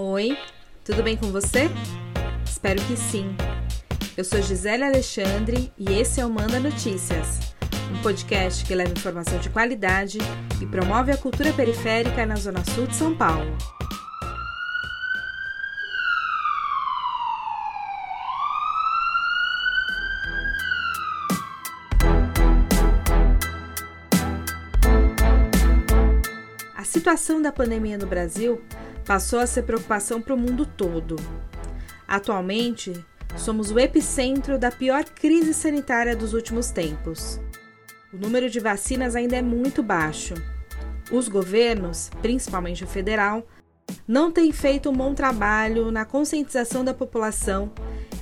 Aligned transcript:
Oi, 0.00 0.38
tudo 0.84 1.02
bem 1.02 1.16
com 1.16 1.32
você? 1.32 1.68
Espero 2.46 2.80
que 2.82 2.96
sim. 2.96 3.34
Eu 4.16 4.22
sou 4.22 4.40
Gisele 4.40 4.84
Alexandre 4.84 5.72
e 5.76 5.92
esse 5.92 6.20
é 6.20 6.24
o 6.24 6.30
Manda 6.30 6.60
Notícias, 6.60 7.40
um 7.92 8.00
podcast 8.00 8.64
que 8.64 8.76
leva 8.76 8.92
informação 8.92 9.40
de 9.40 9.50
qualidade 9.50 10.18
e 10.62 10.66
promove 10.66 11.10
a 11.10 11.16
cultura 11.16 11.52
periférica 11.52 12.24
na 12.24 12.36
Zona 12.36 12.62
Sul 12.64 12.86
de 12.86 12.94
São 12.94 13.12
Paulo. 13.16 13.58
A 26.76 26.84
situação 26.84 27.42
da 27.42 27.50
pandemia 27.50 27.98
no 27.98 28.06
Brasil 28.06 28.62
passou 29.08 29.38
a 29.38 29.46
ser 29.46 29.62
preocupação 29.62 30.20
para 30.20 30.34
o 30.34 30.38
mundo 30.38 30.66
todo. 30.66 31.16
Atualmente, 32.06 32.92
somos 33.38 33.70
o 33.70 33.78
epicentro 33.78 34.58
da 34.58 34.70
pior 34.70 35.02
crise 35.02 35.54
sanitária 35.54 36.14
dos 36.14 36.34
últimos 36.34 36.70
tempos. 36.70 37.40
O 38.12 38.18
número 38.18 38.50
de 38.50 38.60
vacinas 38.60 39.16
ainda 39.16 39.34
é 39.34 39.40
muito 39.40 39.82
baixo. 39.82 40.34
Os 41.10 41.26
governos, 41.26 42.10
principalmente 42.20 42.84
o 42.84 42.86
federal, 42.86 43.46
não 44.06 44.30
têm 44.30 44.52
feito 44.52 44.90
um 44.90 44.94
bom 44.94 45.14
trabalho 45.14 45.90
na 45.90 46.04
conscientização 46.04 46.84
da 46.84 46.92
população 46.92 47.72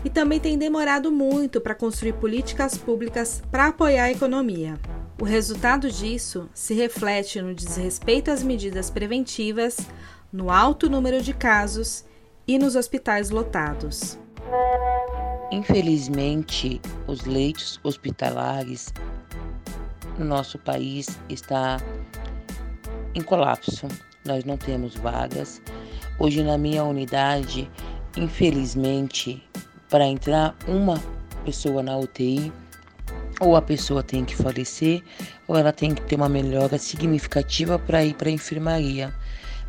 e 0.05 0.11
também 0.11 0.39
têm 0.39 0.57
demorado 0.57 1.11
muito 1.11 1.61
para 1.61 1.75
construir 1.75 2.13
políticas 2.13 2.79
públicas 2.79 3.43
para 3.51 3.67
apoiar 3.67 4.05
a 4.05 4.13
economia. 4.13 4.79
O 5.21 5.25
resultado 5.25 5.91
disso 5.91 6.49
se 6.55 6.75
reflete 6.75 7.41
no 7.41 7.55
desrespeito 7.55 8.31
às 8.31 8.43
medidas 8.43 8.91
preventivas, 8.91 9.79
no 10.37 10.51
alto 10.51 10.91
número 10.91 11.23
de 11.23 11.33
casos 11.33 12.05
e 12.47 12.59
nos 12.59 12.77
hospitais 12.77 13.31
lotados. 13.31 14.19
Infelizmente, 15.51 16.79
os 17.07 17.25
leitos 17.25 17.81
hospitalares 17.83 18.93
no 20.19 20.27
nosso 20.27 20.59
país 20.59 21.19
está 21.31 21.81
em 23.15 23.23
colapso. 23.23 23.89
Nós 24.27 24.45
não 24.45 24.59
temos 24.59 24.95
vagas. 24.95 25.63
Hoje 26.19 26.43
na 26.43 26.59
minha 26.59 26.85
unidade, 26.85 27.71
infelizmente, 28.15 29.43
para 29.89 30.05
entrar 30.05 30.55
uma 30.69 31.03
pessoa 31.47 31.83
na 31.83 31.97
UTI, 31.97 32.53
ou 33.41 33.57
a 33.57 33.63
pessoa 33.63 34.03
tem 34.03 34.23
que 34.23 34.37
falecer, 34.37 35.03
ou 35.49 35.57
ela 35.57 35.73
tem 35.73 35.95
que 35.95 36.03
ter 36.03 36.17
uma 36.17 36.29
melhora 36.29 36.77
significativa 36.77 37.79
para 37.79 38.05
ir 38.05 38.15
para 38.15 38.29
a 38.29 38.33
enfermaria. 38.33 39.15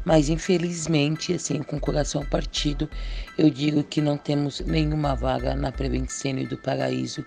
Mas 0.08 0.30
infelizmente, 0.30 1.34
assim, 1.34 1.62
com 1.62 1.76
o 1.76 1.82
coração 1.82 2.24
partido, 2.24 2.90
eu 3.38 3.50
digo 3.50 3.84
que 3.84 4.00
não 4.00 4.16
temos 4.16 4.62
nenhuma 4.62 5.14
vaga 5.14 5.54
na 5.54 5.70
Prevencênio 5.70 6.48
do 6.48 6.58
Paraíso 6.58 7.26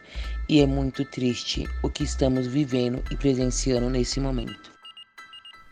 e 0.49 0.63
é 0.63 0.67
muito 0.67 1.05
triste 1.05 1.69
o 1.83 1.91
que 1.91 2.03
estamos 2.03 2.47
vivendo 2.47 3.05
e 3.11 3.17
presenciando 3.17 3.91
nesse 3.91 4.19
momento. 4.19 4.73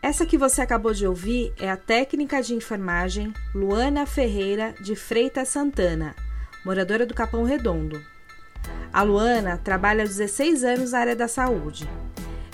Essa 0.03 0.23
que 0.23 0.37
você 0.37 0.61
acabou 0.61 0.93
de 0.93 1.07
ouvir 1.07 1.51
é 1.59 1.67
a 1.67 1.75
técnica 1.75 2.43
de 2.43 2.53
enfermagem 2.53 3.33
Luana 3.55 4.05
Ferreira 4.05 4.75
de 4.79 4.95
Freitas 4.95 5.47
Santana, 5.47 6.15
moradora 6.63 7.07
do 7.07 7.15
Capão 7.15 7.43
Redondo. 7.43 7.99
A 8.93 9.01
Luana 9.01 9.57
trabalha 9.57 10.03
há 10.03 10.05
16 10.05 10.63
anos 10.63 10.91
na 10.91 10.99
área 10.99 11.15
da 11.15 11.27
saúde. 11.27 11.89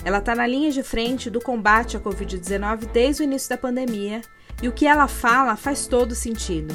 Ela 0.02 0.16
está 0.16 0.34
na 0.34 0.46
linha 0.46 0.70
de 0.70 0.82
frente 0.82 1.28
do 1.28 1.42
combate 1.42 1.98
à 1.98 2.00
Covid-19 2.00 2.86
desde 2.90 3.22
o 3.22 3.24
início 3.24 3.50
da 3.50 3.58
pandemia 3.58 4.22
e 4.62 4.68
o 4.68 4.72
que 4.72 4.86
ela 4.86 5.08
fala 5.08 5.56
faz 5.56 5.86
todo 5.86 6.14
sentido. 6.14 6.74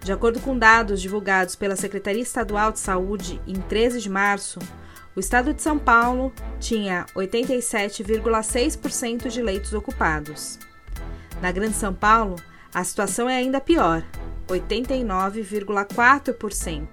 De 0.00 0.12
acordo 0.12 0.40
com 0.40 0.58
dados 0.58 1.00
divulgados 1.00 1.54
pela 1.54 1.76
Secretaria 1.76 2.22
Estadual 2.22 2.72
de 2.72 2.80
Saúde 2.80 3.40
em 3.46 3.54
13 3.54 4.00
de 4.00 4.10
março, 4.10 4.58
o 5.14 5.20
estado 5.20 5.54
de 5.54 5.62
São 5.62 5.78
Paulo 5.78 6.32
tinha 6.58 7.06
87,6% 7.14 9.28
de 9.28 9.42
leitos 9.42 9.72
ocupados. 9.74 10.58
Na 11.40 11.52
Grande 11.52 11.74
São 11.74 11.94
Paulo, 11.94 12.34
a 12.74 12.82
situação 12.82 13.28
é 13.28 13.36
ainda 13.36 13.60
pior, 13.60 14.02
89,4%. 14.48 16.88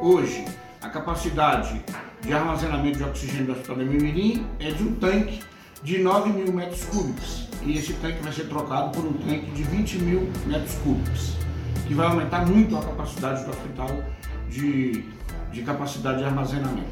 Hoje, 0.00 0.46
a 0.80 0.88
capacidade 0.88 1.84
de 2.20 2.32
armazenamento 2.32 2.98
de 2.98 3.04
oxigênio 3.04 3.46
do 3.46 3.52
Hospital 3.52 3.76
de 3.76 3.84
Mimirim 3.84 4.44
é 4.60 4.70
de 4.70 4.82
um 4.82 4.94
tanque 4.94 5.42
de 5.82 5.98
9 5.98 6.30
mil 6.30 6.50
metros 6.52 6.84
cúbicos. 6.84 7.45
E 7.66 7.76
esse 7.76 7.94
tanque 7.94 8.22
vai 8.22 8.32
ser 8.32 8.48
trocado 8.48 8.90
por 8.90 9.04
um 9.04 9.12
tanque 9.14 9.50
de 9.50 9.64
20 9.64 9.98
mil 9.98 10.30
metros 10.46 10.74
cúbicos, 10.76 11.32
que 11.88 11.94
vai 11.94 12.06
aumentar 12.06 12.46
muito 12.46 12.76
a 12.76 12.80
capacidade 12.80 13.44
do 13.44 13.50
hospital 13.50 14.04
de, 14.48 15.04
de 15.52 15.62
capacidade 15.62 16.18
de 16.18 16.24
armazenamento. 16.24 16.86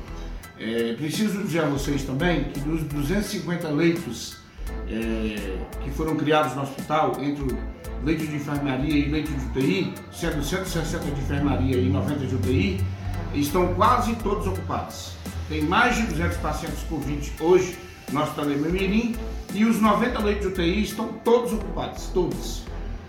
É, 0.59 0.95
preciso 0.95 1.43
dizer 1.43 1.61
a 1.61 1.69
vocês 1.69 2.03
também 2.03 2.45
que 2.45 2.59
dos 2.59 2.83
250 2.83 3.69
leitos 3.69 4.37
é, 4.89 5.59
que 5.83 5.91
foram 5.91 6.17
criados 6.17 6.57
no 6.57 6.63
hospital, 6.63 7.13
entre 7.21 7.57
leito 8.05 8.27
de 8.27 8.35
enfermaria 8.35 8.97
e 8.97 9.09
leito 9.09 9.33
de 9.33 9.47
UTI, 9.47 9.95
sendo 10.13 10.43
160 10.43 11.05
de 11.05 11.21
enfermaria 11.21 11.77
e 11.77 11.89
90 11.89 12.27
de 12.27 12.35
UTI, 12.35 12.81
estão 13.33 13.75
quase 13.75 14.15
todos 14.17 14.47
ocupados. 14.49 15.13
Tem 15.49 15.63
mais 15.63 15.97
de 15.97 16.03
200 16.03 16.37
pacientes 16.39 16.83
Covid 16.89 17.33
hoje 17.41 17.79
no 18.15 18.23
Hospital 18.23 18.47
de 18.47 18.57
Memirim 18.57 19.17
e 19.53 19.65
os 19.65 19.81
90 19.81 20.19
leitos 20.21 20.43
de 20.43 20.49
UTI 20.49 20.83
estão 20.85 21.09
todos 21.25 21.53
ocupados, 21.53 22.07
todos. 22.15 22.63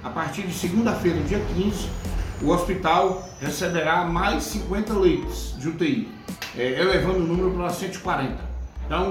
A 0.03 0.09
partir 0.09 0.41
de 0.41 0.53
segunda-feira, 0.53 1.21
dia 1.21 1.39
15, 1.55 1.87
o 2.41 2.49
hospital 2.49 3.27
receberá 3.39 4.03
mais 4.03 4.43
50 4.43 4.93
leitos 4.93 5.55
de 5.59 5.69
UTI, 5.69 6.09
é, 6.57 6.81
elevando 6.81 7.19
o 7.19 7.27
número 7.27 7.51
para 7.51 7.69
140. 7.69 8.35
Então, 8.85 9.09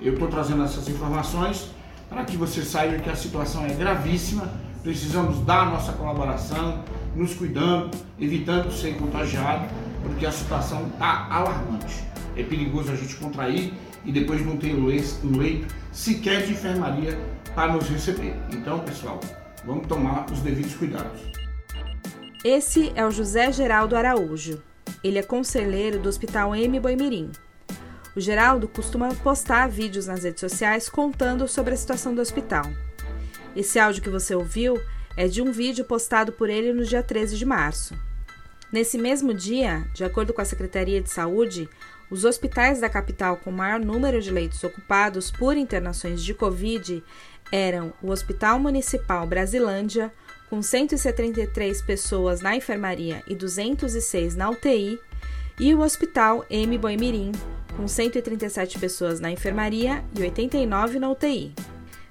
eu 0.00 0.12
estou 0.12 0.28
trazendo 0.28 0.62
essas 0.62 0.88
informações 0.88 1.70
para 2.08 2.24
que 2.24 2.36
você 2.36 2.62
saiba 2.62 2.98
que 2.98 3.08
a 3.08 3.16
situação 3.16 3.64
é 3.64 3.72
gravíssima, 3.72 4.48
precisamos 4.82 5.40
dar 5.44 5.62
a 5.62 5.70
nossa 5.70 5.92
colaboração, 5.92 6.82
nos 7.14 7.34
cuidando, 7.34 7.90
evitando 8.18 8.70
ser 8.72 8.96
contagiado, 8.96 9.66
porque 10.02 10.24
a 10.24 10.32
situação 10.32 10.86
está 10.86 11.26
alarmante. 11.30 12.04
É 12.36 12.42
perigoso 12.42 12.92
a 12.92 12.94
gente 12.94 13.16
contrair 13.16 13.74
e 14.04 14.12
depois 14.12 14.44
não 14.44 14.56
ter 14.56 14.74
um 14.74 14.86
leito 14.86 15.74
sequer 15.92 16.46
de 16.46 16.52
enfermaria 16.52 17.18
para 17.54 17.72
nos 17.72 17.88
receber. 17.88 18.34
Então, 18.52 18.80
pessoal, 18.80 19.20
vamos 19.64 19.86
tomar 19.86 20.26
os 20.30 20.40
devidos 20.40 20.74
cuidados. 20.74 21.20
Esse 22.44 22.92
é 22.94 23.04
o 23.04 23.10
José 23.10 23.52
Geraldo 23.52 23.96
Araújo. 23.96 24.62
Ele 25.04 25.18
é 25.18 25.22
conselheiro 25.22 25.98
do 25.98 26.08
Hospital 26.08 26.54
M. 26.54 26.80
Boimirim. 26.80 27.30
O 28.16 28.20
Geraldo 28.20 28.66
costuma 28.66 29.14
postar 29.16 29.68
vídeos 29.68 30.06
nas 30.06 30.24
redes 30.24 30.40
sociais 30.40 30.88
contando 30.88 31.46
sobre 31.46 31.74
a 31.74 31.76
situação 31.76 32.14
do 32.14 32.20
hospital. 32.20 32.64
Esse 33.54 33.78
áudio 33.78 34.02
que 34.02 34.08
você 34.08 34.34
ouviu 34.34 34.80
é 35.16 35.28
de 35.28 35.42
um 35.42 35.52
vídeo 35.52 35.84
postado 35.84 36.32
por 36.32 36.48
ele 36.48 36.72
no 36.72 36.84
dia 36.84 37.02
13 37.02 37.36
de 37.36 37.44
março. 37.44 37.94
Nesse 38.72 38.96
mesmo 38.96 39.34
dia, 39.34 39.84
de 39.92 40.04
acordo 40.04 40.32
com 40.32 40.40
a 40.40 40.44
Secretaria 40.44 41.00
de 41.00 41.10
Saúde, 41.10 41.68
os 42.10 42.24
hospitais 42.24 42.80
da 42.80 42.90
capital 42.90 43.36
com 43.36 43.52
maior 43.52 43.78
número 43.78 44.20
de 44.20 44.30
leitos 44.30 44.62
ocupados 44.64 45.30
por 45.30 45.56
internações 45.56 46.22
de 46.22 46.34
Covid 46.34 47.02
eram 47.52 47.92
o 48.02 48.10
Hospital 48.10 48.58
Municipal 48.58 49.26
Brasilândia, 49.26 50.12
com 50.48 50.60
173 50.60 51.80
pessoas 51.82 52.40
na 52.40 52.56
enfermaria 52.56 53.22
e 53.26 53.34
206 53.34 54.34
na 54.34 54.50
UTI, 54.50 54.98
e 55.58 55.74
o 55.74 55.80
Hospital 55.80 56.44
M. 56.48 56.76
Boimirim, 56.78 57.32
com 57.76 57.86
137 57.86 58.78
pessoas 58.78 59.20
na 59.20 59.30
enfermaria 59.30 60.02
e 60.16 60.22
89 60.22 60.98
na 60.98 61.10
UTI. 61.10 61.54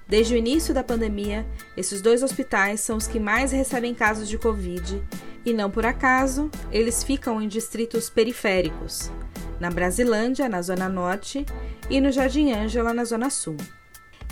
Desde 0.06 0.34
o 0.34 0.36
início 0.36 0.74
da 0.74 0.82
pandemia, 0.82 1.46
esses 1.76 2.00
dois 2.00 2.22
hospitais 2.22 2.80
são 2.80 2.96
os 2.96 3.06
que 3.06 3.20
mais 3.20 3.52
recebem 3.52 3.94
casos 3.94 4.28
de 4.28 4.38
Covid 4.38 5.02
e, 5.44 5.52
não 5.52 5.70
por 5.70 5.86
acaso, 5.86 6.50
eles 6.72 7.04
ficam 7.04 7.40
em 7.40 7.48
distritos 7.48 8.10
periféricos, 8.10 9.10
na 9.60 9.70
Brasilândia, 9.70 10.48
na 10.48 10.62
Zona 10.62 10.88
Norte, 10.88 11.44
e 11.88 12.00
no 12.00 12.10
Jardim 12.10 12.52
Ângela, 12.52 12.94
na 12.94 13.04
Zona 13.04 13.30
Sul. 13.30 13.56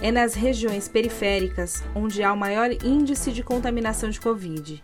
É 0.01 0.11
nas 0.11 0.35
regiões 0.35 0.89
periféricas 0.89 1.85
onde 1.95 2.23
há 2.23 2.33
o 2.33 2.37
maior 2.37 2.71
índice 2.85 3.31
de 3.31 3.43
contaminação 3.43 4.09
de 4.09 4.21
Covid. 4.21 4.83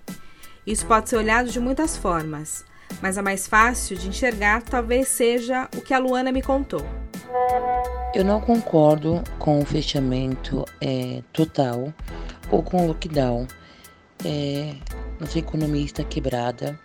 Isso 0.67 0.87
pode 0.87 1.09
ser 1.09 1.17
olhado 1.17 1.51
de 1.51 1.61
muitas 1.61 1.97
formas, 1.97 2.65
mas 3.01 3.17
a 3.17 3.23
mais 3.23 3.47
fácil 3.47 3.97
de 3.97 4.09
enxergar 4.09 4.63
talvez 4.63 5.09
seja 5.09 5.69
o 5.77 5.81
que 5.81 5.95
a 5.95 5.99
Luana 5.99 6.33
me 6.33 6.43
contou. 6.43 6.85
Eu 8.15 8.25
não 8.25 8.41
concordo 8.41 9.23
com 9.39 9.59
o 9.61 9.65
fechamento 9.65 10.65
é, 10.81 11.23
total 11.33 11.93
ou 12.51 12.63
com 12.63 12.85
o 12.85 12.87
lockdown. 12.89 13.47
É, 14.25 14.75
nossa 15.19 15.39
economia 15.39 15.85
está 15.85 16.05
quebrada. 16.05 16.79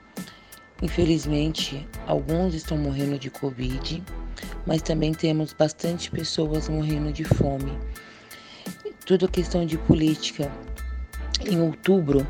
Infelizmente, 0.82 1.88
alguns 2.08 2.54
estão 2.54 2.78
morrendo 2.78 3.20
de 3.20 3.30
Covid, 3.30 4.02
mas 4.66 4.82
também 4.82 5.14
temos 5.14 5.54
bastante 5.54 6.10
pessoas 6.10 6.70
morrendo 6.70 7.12
de 7.12 7.24
fome. 7.24 7.78
Tudo 9.06 9.28
questão 9.28 9.66
de 9.66 9.78
política. 9.78 10.52
Em 11.46 11.60
outubro, 11.62 12.26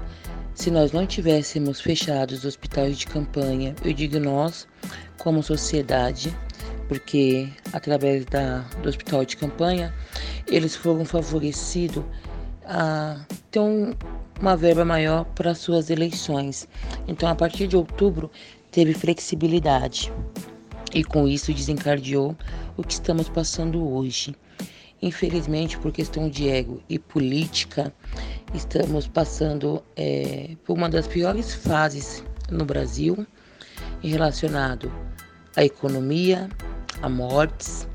Se 0.60 0.70
nós 0.70 0.92
não 0.92 1.08
tivéssemos 1.08 1.80
fechado 1.80 2.32
os 2.32 2.44
hospitais 2.44 2.98
de 2.98 3.08
campanha, 3.08 3.74
eu 3.82 3.94
digo 3.94 4.20
nós, 4.20 4.68
como 5.18 5.42
sociedade, 5.42 6.36
porque 6.86 7.48
através 7.72 8.26
da, 8.26 8.60
do 8.84 8.90
hospital 8.90 9.24
de 9.24 9.38
campanha 9.38 9.94
eles 10.48 10.76
foram 10.76 11.06
favorecidos 11.06 12.04
a 12.66 13.22
ter 13.50 13.62
um, 13.62 13.94
uma 14.40 14.56
verba 14.56 14.86
maior 14.86 15.26
para 15.26 15.54
suas 15.54 15.90
eleições. 15.90 16.68
Então, 17.08 17.30
a 17.30 17.36
partir 17.36 17.68
de 17.68 17.76
outubro, 17.76 18.32
teve 18.72 18.94
flexibilidade 18.94 20.12
e 20.94 21.04
com 21.04 21.28
isso 21.28 21.54
desencadeou 21.54 22.36
o 22.78 22.84
que 22.84 22.94
estamos 22.94 23.30
passando 23.30 23.88
hoje. 23.88 24.36
Infelizmente, 25.02 25.78
por 25.78 25.92
questão 25.92 26.30
de 26.30 26.50
ego 26.50 26.82
e 26.90 27.00
política, 27.00 27.94
estamos 28.54 29.08
passando 29.08 29.82
é, 29.96 30.56
por 30.66 30.78
uma 30.78 30.90
das 30.90 31.08
piores 31.08 31.54
fases 31.54 32.24
no 32.50 32.66
Brasil 32.66 33.26
relacionado 34.02 34.92
à 35.56 35.64
economia, 35.64 36.50
a 37.02 37.08
mortes, 37.08 37.88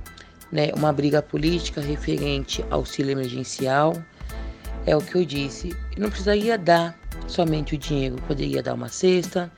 né, 0.50 0.70
uma 0.76 0.93
briga 0.93 1.20
política 1.20 1.81
referente 1.81 2.62
ao 2.70 2.81
auxílio 2.81 3.12
emergencial. 3.12 3.94
É 4.86 4.96
o 4.96 5.00
que 5.00 5.14
eu 5.14 5.25
disse. 5.25 5.75
Não 5.96 6.10
precisaria 6.10 6.58
dar 6.58 6.98
somente 7.26 7.75
o 7.75 7.78
dinheiro, 7.78 8.16
poderia 8.26 8.62
dar 8.62 8.75
uma 8.75 8.88
cesta, 8.88 9.50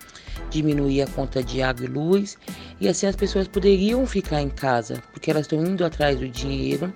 diminuir 0.51 1.03
a 1.03 1.07
conta 1.07 1.43
de 1.43 1.63
água 1.63 1.85
e 1.85 1.89
luz, 1.89 2.39
e 2.81 2.89
assim 2.89 3.07
as 3.07 3.17
pessoas 3.17 3.49
poderiam 3.49 4.07
ficar 4.07 4.41
em 4.41 4.49
casa, 4.49 5.03
porque 5.13 5.31
elas 5.31 5.43
estão 5.43 5.65
indo 5.65 5.85
atrás 5.85 6.19
do 6.19 6.29
dinheiro 6.29 6.93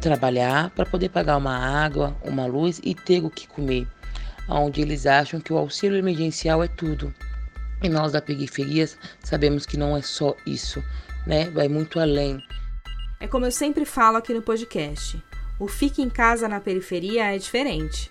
trabalhar 0.00 0.70
para 0.70 0.86
poder 0.86 1.08
pagar 1.08 1.36
uma 1.36 1.56
água, 1.56 2.16
uma 2.22 2.46
luz 2.46 2.80
e 2.84 2.94
ter 2.94 3.24
o 3.24 3.30
que 3.30 3.48
comer, 3.48 3.86
onde 4.48 4.80
eles 4.80 5.06
acham 5.06 5.40
que 5.40 5.52
o 5.52 5.58
auxílio 5.58 5.98
emergencial 5.98 6.62
é 6.62 6.68
tudo. 6.68 7.12
E 7.82 7.88
nós 7.88 8.12
da 8.12 8.22
periferia 8.22 8.88
sabemos 9.22 9.66
que 9.66 9.76
não 9.76 9.96
é 9.96 10.02
só 10.02 10.34
isso, 10.46 10.82
né? 11.26 11.50
Vai 11.50 11.68
muito 11.68 12.00
além. 12.00 12.42
É 13.20 13.26
como 13.26 13.46
eu 13.46 13.52
sempre 13.52 13.84
falo 13.84 14.16
aqui 14.16 14.32
no 14.32 14.42
podcast. 14.42 15.22
O 15.58 15.66
fique 15.66 16.00
em 16.00 16.08
casa 16.08 16.48
na 16.48 16.60
periferia 16.60 17.34
é 17.34 17.38
diferente. 17.38 18.10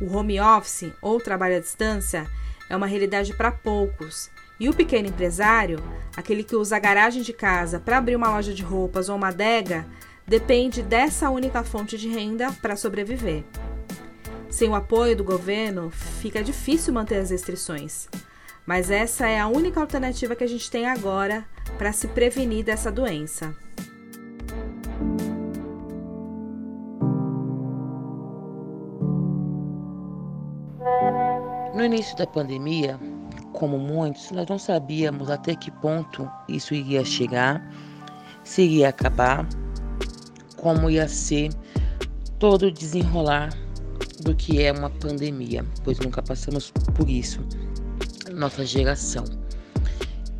O 0.00 0.14
home 0.14 0.40
office 0.40 0.92
ou 1.02 1.20
trabalho 1.20 1.56
à 1.56 1.60
distância 1.60 2.26
é 2.68 2.76
uma 2.76 2.86
realidade 2.86 3.34
para 3.34 3.50
poucos. 3.50 4.30
E 4.58 4.68
o 4.68 4.74
pequeno 4.74 5.08
empresário, 5.08 5.82
aquele 6.16 6.44
que 6.44 6.56
usa 6.56 6.76
a 6.76 6.80
garagem 6.80 7.22
de 7.22 7.32
casa 7.32 7.80
para 7.80 7.98
abrir 7.98 8.16
uma 8.16 8.30
loja 8.30 8.54
de 8.54 8.62
roupas 8.62 9.08
ou 9.08 9.16
uma 9.16 9.28
adega, 9.28 9.86
depende 10.26 10.82
dessa 10.82 11.28
única 11.28 11.62
fonte 11.64 11.98
de 11.98 12.08
renda 12.08 12.52
para 12.62 12.76
sobreviver. 12.76 13.42
Sem 14.48 14.68
o 14.68 14.74
apoio 14.74 15.16
do 15.16 15.24
governo, 15.24 15.90
fica 15.90 16.42
difícil 16.42 16.94
manter 16.94 17.16
as 17.16 17.30
restrições. 17.30 18.08
Mas 18.64 18.90
essa 18.90 19.26
é 19.26 19.38
a 19.38 19.46
única 19.46 19.80
alternativa 19.80 20.34
que 20.34 20.44
a 20.44 20.48
gente 20.48 20.70
tem 20.70 20.86
agora 20.86 21.44
para 21.78 21.92
se 21.92 22.08
prevenir 22.08 22.64
dessa 22.64 22.90
doença. 22.90 23.54
No 31.76 31.84
início 31.84 32.16
da 32.16 32.26
pandemia, 32.26 32.98
como 33.52 33.78
muitos, 33.78 34.30
nós 34.30 34.48
não 34.48 34.58
sabíamos 34.58 35.28
até 35.28 35.54
que 35.54 35.70
ponto 35.70 36.26
isso 36.48 36.74
iria 36.74 37.04
chegar, 37.04 37.70
se 38.44 38.62
iria 38.62 38.88
acabar 38.88 39.46
como 40.56 40.88
ia 40.88 41.06
ser 41.06 41.50
todo 42.38 42.68
o 42.68 42.72
desenrolar 42.72 43.50
do 44.22 44.34
que 44.34 44.62
é 44.62 44.72
uma 44.72 44.88
pandemia, 44.88 45.66
pois 45.84 45.98
nunca 45.98 46.22
passamos 46.22 46.70
por 46.94 47.10
isso, 47.10 47.44
nossa 48.32 48.64
geração. 48.64 49.24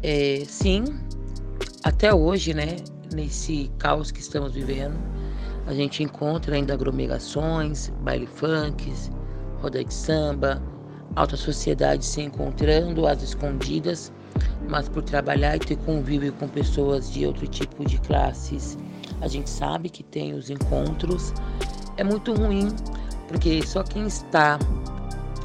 É, 0.02 0.42
sim, 0.46 0.84
até 1.84 2.14
hoje, 2.14 2.54
né, 2.54 2.76
nesse 3.14 3.70
caos 3.76 4.10
que 4.10 4.20
estamos 4.20 4.54
vivendo, 4.54 4.96
a 5.66 5.74
gente 5.74 6.02
encontra 6.02 6.56
ainda 6.56 6.72
aglomerações, 6.72 7.90
baile 8.00 8.26
funks, 8.26 9.10
roda 9.60 9.84
de 9.84 9.92
samba, 9.92 10.62
alta 11.16 11.36
sociedade 11.36 12.04
se 12.04 12.22
encontrando 12.22 13.06
às 13.06 13.22
escondidas, 13.22 14.12
mas 14.68 14.88
por 14.88 15.02
trabalhar 15.02 15.56
e 15.56 15.58
ter 15.58 15.76
convívio 15.78 16.32
com 16.34 16.46
pessoas 16.46 17.10
de 17.10 17.26
outro 17.26 17.46
tipo 17.48 17.84
de 17.84 17.98
classes 17.98 18.78
a 19.20 19.28
gente 19.28 19.48
sabe 19.48 19.88
que 19.88 20.02
tem 20.02 20.34
os 20.34 20.50
encontros. 20.50 21.32
É 21.96 22.04
muito 22.04 22.34
ruim, 22.34 22.68
porque 23.28 23.66
só 23.66 23.82
quem 23.82 24.06
está 24.06 24.58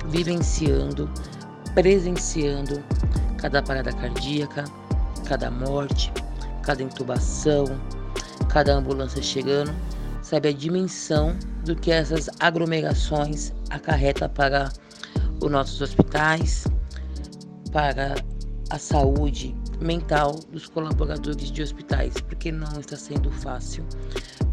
vivenciando, 0.07 1.09
presenciando 1.73 2.83
cada 3.37 3.61
parada 3.61 3.91
cardíaca, 3.93 4.65
cada 5.25 5.49
morte, 5.49 6.11
cada 6.63 6.83
intubação, 6.83 7.65
cada 8.49 8.73
ambulância 8.73 9.21
chegando, 9.21 9.73
sabe 10.21 10.49
a 10.49 10.53
dimensão 10.53 11.35
do 11.63 11.75
que 11.75 11.91
essas 11.91 12.29
aglomerações 12.39 13.53
acarreta 13.69 14.27
para 14.27 14.69
os 15.41 15.51
nossos 15.51 15.81
hospitais, 15.81 16.65
para 17.71 18.15
a 18.69 18.77
saúde 18.77 19.55
mental 19.81 20.39
dos 20.51 20.67
colaboradores 20.67 21.51
de 21.51 21.61
hospitais, 21.61 22.13
porque 22.21 22.51
não 22.51 22.79
está 22.79 22.95
sendo 22.95 23.31
fácil. 23.31 23.85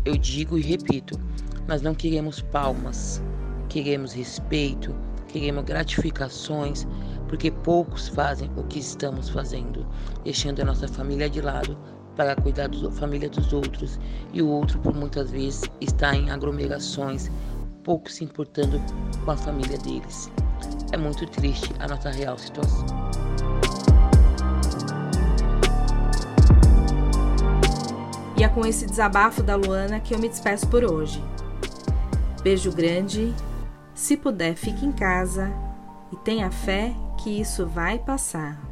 Eu 0.04 0.16
digo 0.16 0.56
e 0.58 0.62
repito, 0.62 1.20
nós 1.66 1.82
não 1.82 1.94
queremos 1.94 2.40
palmas, 2.40 3.22
queremos 3.68 4.12
respeito, 4.12 4.94
queremos 5.28 5.64
gratificações, 5.64 6.86
porque 7.28 7.50
poucos 7.50 8.08
fazem 8.08 8.50
o 8.56 8.64
que 8.64 8.78
estamos 8.78 9.28
fazendo, 9.28 9.86
deixando 10.24 10.62
a 10.62 10.64
nossa 10.64 10.88
família 10.88 11.28
de 11.28 11.40
lado 11.40 11.76
para 12.16 12.34
cuidar 12.34 12.68
da 12.68 12.90
família 12.90 13.28
dos 13.28 13.52
outros, 13.52 14.00
e 14.32 14.40
o 14.40 14.48
outro, 14.48 14.78
por 14.80 14.94
muitas 14.94 15.30
vezes, 15.30 15.62
está 15.80 16.16
em 16.16 16.30
aglomerações, 16.30 17.30
pouco 17.84 18.10
se 18.10 18.24
importando 18.24 18.80
com 19.24 19.30
a 19.30 19.36
família 19.36 19.78
deles. 19.78 20.30
É 20.92 20.96
muito 20.96 21.26
triste 21.26 21.72
a 21.78 21.88
nossa 21.88 22.10
real 22.10 22.38
situação. 22.38 22.86
E 28.36 28.44
é 28.44 28.48
com 28.48 28.64
esse 28.64 28.86
desabafo 28.86 29.42
da 29.42 29.56
Luana 29.56 29.98
que 29.98 30.14
eu 30.14 30.18
me 30.18 30.28
despeço 30.28 30.66
por 30.68 30.84
hoje. 30.84 31.22
Beijo 32.42 32.70
grande, 32.70 33.34
se 33.94 34.16
puder, 34.16 34.54
fique 34.54 34.86
em 34.86 34.92
casa 34.92 35.52
e 36.12 36.16
tenha 36.16 36.50
fé 36.50 36.94
que 37.18 37.40
isso 37.40 37.66
vai 37.66 37.98
passar. 37.98 38.67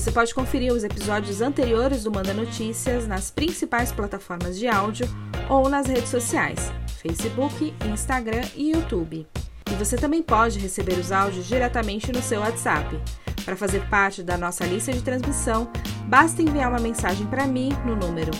Você 0.00 0.10
pode 0.10 0.34
conferir 0.34 0.72
os 0.72 0.82
episódios 0.82 1.42
anteriores 1.42 2.04
do 2.04 2.10
Manda 2.10 2.32
Notícias 2.32 3.06
nas 3.06 3.30
principais 3.30 3.92
plataformas 3.92 4.58
de 4.58 4.66
áudio 4.66 5.06
ou 5.46 5.68
nas 5.68 5.86
redes 5.86 6.08
sociais: 6.08 6.72
Facebook, 7.02 7.74
Instagram 7.84 8.40
e 8.56 8.70
YouTube. 8.72 9.26
E 9.70 9.74
você 9.74 9.98
também 9.98 10.22
pode 10.22 10.58
receber 10.58 10.94
os 10.94 11.12
áudios 11.12 11.46
diretamente 11.46 12.10
no 12.12 12.22
seu 12.22 12.40
WhatsApp. 12.40 12.98
Para 13.44 13.54
fazer 13.54 13.86
parte 13.90 14.22
da 14.22 14.38
nossa 14.38 14.64
lista 14.64 14.90
de 14.90 15.02
transmissão, 15.02 15.70
basta 16.06 16.40
enviar 16.40 16.70
uma 16.70 16.80
mensagem 16.80 17.26
para 17.26 17.46
mim 17.46 17.68
no 17.84 17.94
número 17.94 18.30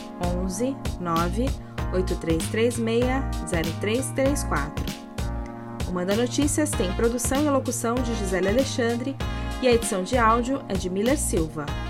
11 0.42 0.74
9 0.98 1.44
8336 1.92 3.04
0334. 3.50 4.86
O 5.90 5.92
Manda 5.92 6.16
Notícias 6.16 6.70
tem 6.70 6.90
produção 6.94 7.44
e 7.44 7.50
locução 7.50 7.96
de 7.96 8.14
Gisele 8.14 8.48
Alexandre 8.48 9.14
e 9.62 9.68
a 9.68 9.72
edição 9.72 10.02
de 10.02 10.16
áudio 10.16 10.62
é 10.68 10.74
de 10.74 10.88
Miller 10.88 11.18
Silva. 11.18 11.89